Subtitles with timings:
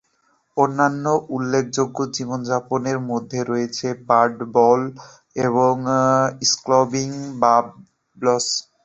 [0.57, 1.05] অন্যান্য
[1.35, 1.97] উল্লেখযোগ্য
[2.31, 4.81] বিজ্ঞাপনের মধ্যে রয়েছে "বাড বোল"
[5.45, 5.73] এবং
[6.43, 7.09] "স্ক্রাবিং
[7.41, 8.47] বাবলস"।